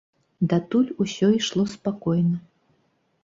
[0.51, 2.37] Датуль усё ішло спакойна.